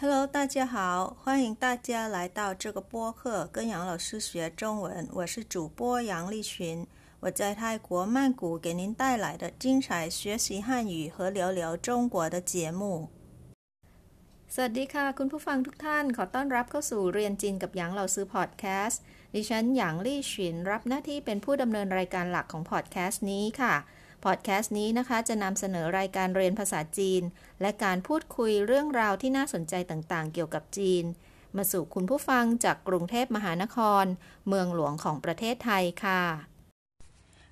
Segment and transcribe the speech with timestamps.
[0.00, 5.08] Hello，大家好，欢迎大家来到这个播客，跟杨老师学中文。
[5.12, 6.86] 我是主播杨丽群，
[7.20, 13.08] 我在泰国曼谷给您带来的精彩学习汉语和聊聊中国的节目。
[14.54, 19.00] สวัสดีค่ะ คุณผู้ฟังทุกท่าน ขอต้อนรับเข้าสู่เรียนจีนกับหยางเราซื้อพอดแคสต์
[19.34, 23.74] ดิฉันหยางลี่ฉินรับหน้าที่เป็นผู้ดำเนินรายการหลักของพอดแคสต์นี้ค่ะ
[24.25, 27.21] พอดแคสต์นี้นะคะ จะนำเสนอรายการเรียนภาษาจีน
[27.61, 31.03] และการพูดคุยเรื่องราวที่น่าสนใจต่างๆ เกี่ยวกับจีน
[31.57, 34.05] มาสู่คุณผู้ฟังจากกรุงเทพมหานคร
[34.47, 36.23] เมืองหลวงของประเทศไทยค่ะ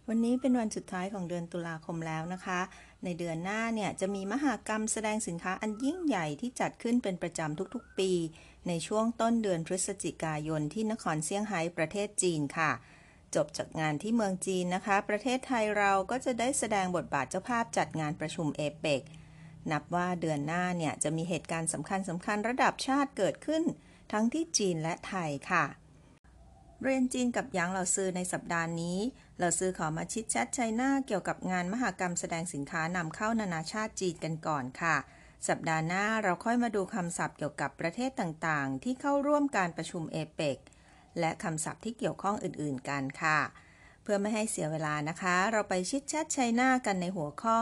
[0.08, 2.59] วันนี้เป็นวันสุดท้ายของเดือนตุลาคมแล้วนะคะ
[3.03, 8.11] ในเดือนหน้าเนี่ยจะมีมหากรรมแสดงสินค้าอันยิ่งใหญ่ที่จัดขึ้นเป็นประจำทุกๆปี
[8.67, 12.72] ในช่วงต้นเดือนพฤศจิกายนที่นครเซี่ยงไฮ้ประเทศจีนค่ะ
[13.36, 19.02] จบจากงานที่เมืองจีนนะคะ ประเทศไทยเราก็จะได้แสดงบทบาทเจ้าภาพจัดงานประชุมเอเปก
[19.72, 23.64] นับว่าเดือนหน้าเนี่ยจะมีเหตุการณ์สำคัญสำคัญระดับชาติเกิดขึ้น
[24.11, 25.66] ทั้งที่จีนและไทยค่ะ
[26.84, 28.97] เรียนจีนกับหยางเหล่าซื้อในสัปดาห์นี้
[29.38, 34.95] เหล่าซื้อขอมาชิดแชทไชน่าเกี่ยวกับงานมหกรรมแสดงสินค้านำเข้านานาชาติจีนกันก่อนค่ะ
[35.47, 40.58] สัปดาห์หน้าเราค่อยมาดูคำศัพท์เกี่ยวกับประเทศต่างๆ ที่เข้าร่วมการประชุมเอเปก
[41.19, 43.39] และคำศัพท์ที่เกี่ยวข้องอื่นๆกันค่ะ
[44.03, 47.59] เพื่อไม่ให้เสียเวลานะคะ เราไปชิดแชทชัยนากันในหัวข้อ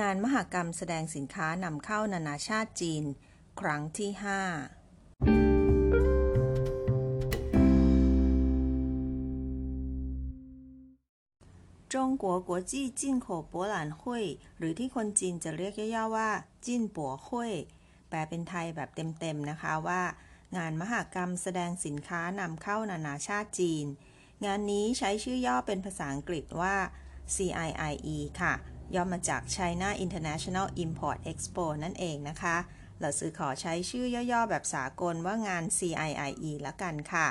[0.00, 3.04] งานมหกรรมแสดงสินค้านำเข้านานาชาติจีน
[3.60, 4.22] ครั้งที่ 5
[11.94, 14.24] จงกัวกัวจี้จินโขปัวหลานหุย
[14.58, 16.30] หรือที่คนจีนจะเรียกย่อๆว่า
[16.66, 17.52] จินปัวหุย
[18.08, 20.02] แปลเป็นไทยแบบเต็มๆนะคะว่า
[20.56, 23.86] งานมหกรรมแสดงสินค้านำเข้านานาชาติจีน
[24.44, 26.76] งานนี้ใช้ชื่อย่อเป็นภาษาอังกฤษว่า
[27.34, 28.54] CIIE ค่ะ
[28.94, 32.56] ย่อมาจาก China International Import Expo นั่นเองนะคะ
[33.00, 37.28] เราซื้อขอใช้ชื่อย่อๆ แบบสากลว่างาน CIIE ละกันค่ะ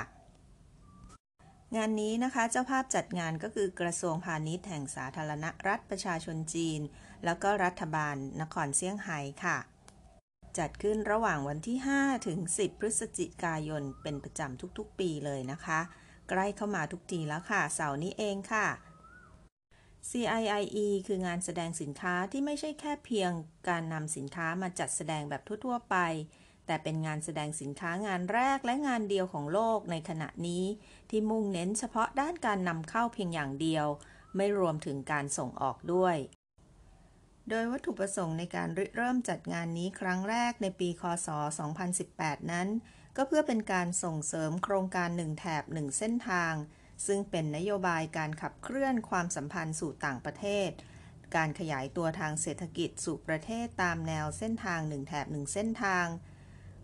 [1.76, 6.80] งานนี้นะคะเจ้าภาพจัดงานก็คือกระทรวงพาณิชย์แห่งสาธารณรัฐประชาชนจีน
[7.24, 9.58] แล้วก็รัฐบาลนครเซี่ยงไฮ้ค่ะ
[10.58, 15.80] จัดขึ้นระหว่างวันที่ 5 ถึง 10 พฤศจิกายน เป็นประจำทุกๆ ปีเลยนะคะ
[16.28, 18.66] ใกล้เข้ามาทุกทีแล้วค่ะ เสาร์นี้เองค่ะ
[20.10, 23.30] CIIE คืองานแสดงสินค้าที่ไม่ใช่แค่เพียง
[23.68, 25.96] การนำสินค้ามาจัดแสดงแบบทั่ว ๆ ไป
[26.66, 30.64] แต่เป็นงานแสดงสินค้างานแรกและงานเดียวของโลกในขณะนี้
[31.10, 33.86] ที่มุ่งเน้นเฉพาะด้านการนำเข้าเพียงอย่างเดียว
[34.36, 36.16] ไม่รวมถึงการส่งออกด้วย
[37.50, 41.28] โดยวัตถุประสงค์ในการเริ่มจัดงานนี้ครั้งแรกในปี คศ
[41.90, 42.68] 2018 นั้น
[43.16, 46.54] ก็เพื่อเป็นการส่งเสริมโครงการหนึ่งแถบหนึ่งเส้นทาง
[47.06, 50.70] ซึ่งเป็นนโยบายการขับเคลื่อนความสัมพันธ์สู่ต่างประเทศ
[51.36, 56.06] การขยายตัวทางเศรษฐกิจสู่ประเทศตามแนวเส้นทางหนึ่งแถบหนึ่งเส้นทาง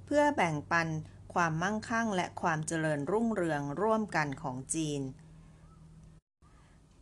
[0.07, 0.89] เพื่อแบ่งปัน
[1.35, 5.01] ความมั่งคั่งและความเจริญรุ่งเรืองร่วมกันของจีน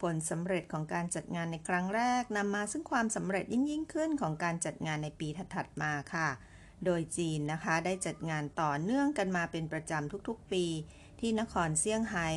[0.05, 6.29] ผลสำเร็จของการจัดงานในครั้งแรกนำมาซึ่งความสำเร็จยิ่งยิ่งขึ้นของการจัดงานในปีถัดๆมาค่ะ
[6.85, 10.65] โดยจีนนะคะได้จัดงานต่อเนื่องกันมาเป็นประจำทุกๆ ปี
[11.21, 12.29] ที่นครเซี่ยงไฮ้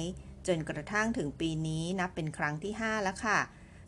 [0.48, 3.40] จนกระทั่งถึงปีนี้นับเป็นครั้งที่ 5 แล้วค่ะ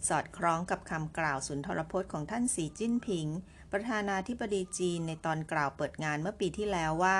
[0.08, 3.28] สอดคล้องกับคำกล่าวสุนทรพจน์ของท่านสีจิ้นผิง
[3.72, 7.20] ประธานาธิบดีจีนในตอนกล่าวเปิดงานเมื่อปีที่แล้วว่า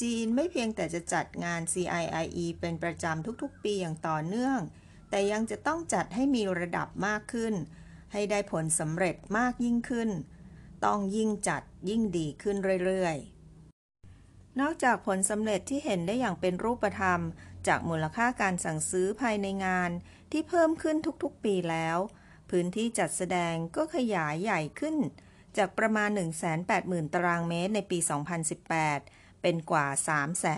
[0.00, 4.60] จีนไม่เพียงแต่จะจัดงาน CIIE เป็นประจำทุกๆ ปีอย่างต่อเนื่อง
[5.10, 7.54] แต่ยังจะต้องจัดให้มีระดับมากขึ้น
[8.12, 10.10] ให้ได้ผลสำเร็จมากยิ่งขึ้น
[10.84, 17.20] ต้องยิ่งจัดยิ่งดีขึ้นเรื่อยๆ นอกจากผลสำเร็จที่เห็นได้อย่างเป็นรูปธรรม
[17.66, 19.90] จากมูลค่าการสั่งซื้อภายในงาน
[20.32, 21.98] ที่เพิ่มขึ้นทุกๆปีแล้ว
[22.50, 24.96] พื้นที่จัดแสดงก็ขยายใหญ่ขึ้น
[25.56, 26.10] จากประมาณ
[26.66, 27.98] 180,000 ตารางเมตรในปี
[28.70, 29.86] 2018 เป็นกว่า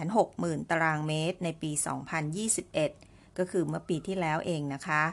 [0.00, 5.04] 360,000 ตารางเมตรในปี 2021 ก็คือเมื่อปีที่แล้วเองนะคะ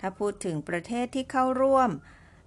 [0.00, 1.90] ถ้าพูดถึงประเทศที่เข้าร่วม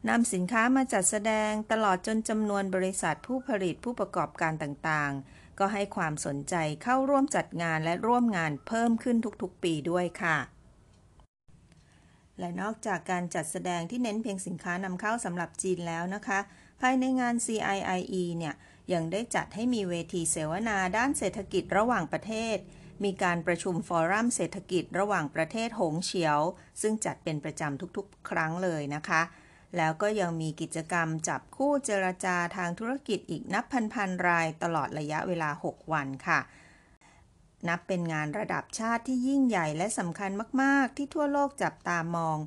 [0.09, 10.37] นำสินค้ามาจัดแสดงตลอดจนจำนวนบริษัทผู้ผลิตผู้ประกอบการต่างๆ ก็ให้ความสนใจเข้าร่วมจัดงานและร่วมงานเพิ่มขึ้นทุกๆ ปีด้วยค่ะ
[12.39, 16.39] และนอกจากการจัดแสดงที่เน้นเพียงสินค้านำเข้าสำหรับจีนแล้วนะคะ
[16.81, 18.55] ภายในงาน CIIE เนี่ย
[18.93, 22.57] ยังได้จัดให้มีเวทีเสวนาด้านเศรษฐกิจระหว่างประเทศ
[23.03, 26.39] มีการประชุมฟอรัมเศรษฐกิจระหว่างประเทศหงเฉียว
[26.81, 29.21] ซึ่งจัดเป็นประจำทุกๆ ครั้งเลยนะคะ
[29.77, 36.39] แล้วก็ยังมีกิจกรรมจับคู่เจรจาทางธุรกิจอีกนับพันๆรายตลอดระยะเวลา 6 วันค่ะ
[37.67, 40.31] นับเป็นงานระดับชาติที่ยิ่งใหญ่และสำคัญ
[40.61, 42.37] มาก ๆ ที่ทั่วโลกจับตามอง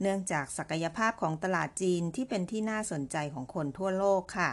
[0.00, 4.50] เนื่องจากศักยภาพของตลาดจีนที่เป็นที่น่าสนใจของคนทั่วโลกค่ะ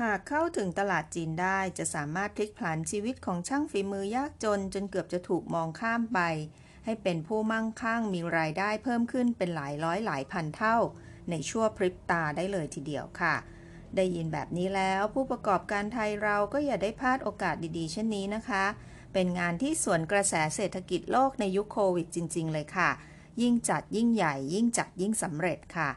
[0.00, 6.20] หากเข้าถึงตลาดจีนได้จะสามารถพลิกผันชีวิตของช่างฝีมือยากจน จนเกือบจะถูกมองข้ามไป
[6.84, 10.76] ให้เป็นผู้มั่งคั่งมีรายได้เพิ่มขึ้นเป็นหลายร้อยหลายพันเท่า
[11.30, 13.34] ในชั่วพริบตาได้เลยทีเดียวค่ะ
[13.96, 18.64] ได้ยินแบบนี้แล้วผู้ประกอบการไทยเราก็อย่าได้พลาดโอกาสดีๆ เช่นนี้นะคะ
[19.12, 22.90] เป็นงานที่สวนกระแสเศรษฐกิจโลกในยุคโควิดจริง ๆ เลยค่ะ
[23.42, 25.90] ยิ่งจัดยิ่งใหญ่ ยิ่งจัดยิ่งสำเร็จค่ะ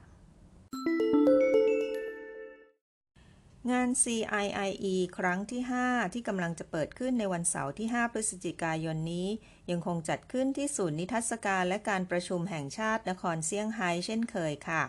[3.71, 9.27] งาน CIIE ครั้งที่ 5 ที่กำลังจะเปิดขึ้นในวันเสาร์ที่ 5 พฤศจิกายนนี้
[9.71, 14.83] ยังคงจัดขึ้นที่ศูนย์นิทรรศการและการประชุมแห่งชาตินครเซี่ยงไฮ้เช่นเคยค่ะ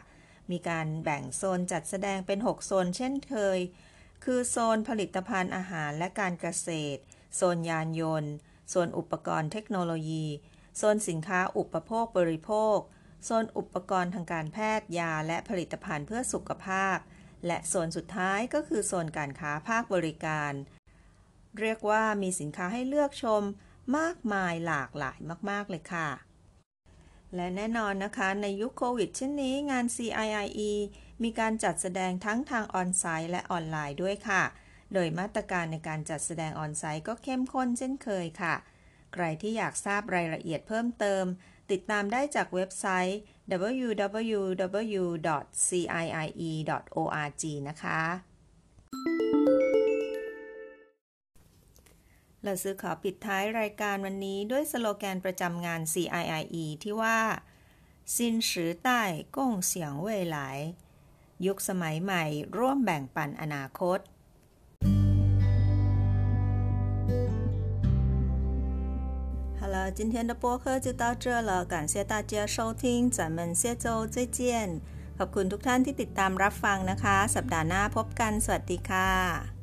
[0.51, 3.59] มีการแบ่งโซนจัดแสดงเป็น 6 โซนเช่นเคย
[4.25, 7.01] คือโซนผลิตภัณฑ์อาหารและการเกษตร
[7.37, 8.33] โซนยานยนต์
[8.71, 10.27] โซนอุปกรณ์เทคโนโลยี
[10.77, 12.79] โซนสินค้าอุปโภคบริโภค
[13.25, 16.99] โซนอุปกรณ์ทางการแพทย์ยาและผลิตภัณฑ์เพื่อสุขภาพ
[17.47, 20.53] และโซนสุดท้ายก็คือโซนการค้าภาคบริการ
[21.61, 23.43] เรียกว่ามีสินค้าให้เลือกชม
[23.99, 25.19] มากมายหลากหลาย
[25.51, 26.09] มาก ๆ เลยค่ะ
[27.35, 30.73] และแน่นอนนะคะในยุคโควิดเช่นนี้งาน CIIE
[31.23, 34.43] มีการจัดแสดงทั้งทางออนไซต์และออนไลน์ด้วยค่ะ
[34.95, 38.55] โดยมาตรการในการจัดแสดงออนไซต์ก็เข้มข้นเช่นเคยค่ะ
[39.13, 41.25] ใครที่อยากทราบรายละเอียดเพิ่มเติม
[41.71, 43.19] ติดตามได้จากเว็บไซต์
[43.83, 44.63] www.ciie.org
[47.69, 48.03] นะคะ
[52.45, 57.19] เราซื้อขอปิดท้ายรายการวันนี้ด้วยสโลแกนประจำงาน CIIE ที่ว่า
[58.17, 59.03] สินสื่อใต้
[59.37, 60.59] ก้งเสียงเว่ยหลาย
[61.47, 62.25] ยุคสมัยใหม่
[62.59, 63.99] ร่วมแบ่งปันอนาคต
[69.86, 74.82] 好了，今天的播客就到这了，感谢大家收听，咱们下周再见。
[75.20, 79.55] ขอบคุณทุกท่านที่ติดตามรับฟังนะคะ สัปดาห์หน้าพบกัน สวัสดีค่ะ